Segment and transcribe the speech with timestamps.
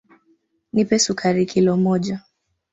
[0.73, 2.19] Nipe sukari kilo moja.